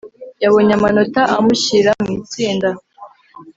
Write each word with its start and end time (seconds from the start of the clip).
yabonye 0.43 0.71
amanota 0.77 1.21
amushyira 1.37 1.91
mu 2.03 2.09
itsinda 2.19 2.69